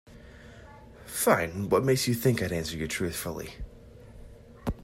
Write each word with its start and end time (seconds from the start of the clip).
Fine, 1.05 1.69
what 1.69 1.83
makes 1.83 2.07
you 2.07 2.15
think 2.15 2.41
I'd 2.41 2.51
answer 2.51 2.75
you 2.75 2.87
truthfully? 2.87 3.51